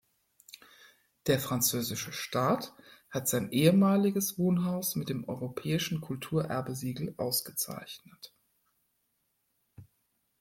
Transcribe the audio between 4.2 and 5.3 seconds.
Wohnhaus mit dem